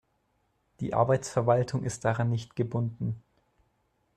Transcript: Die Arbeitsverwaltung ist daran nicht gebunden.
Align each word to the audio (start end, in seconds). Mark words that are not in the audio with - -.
Die 0.79 0.95
Arbeitsverwaltung 0.95 1.83
ist 1.83 2.05
daran 2.05 2.31
nicht 2.31 2.55
gebunden. 2.55 3.21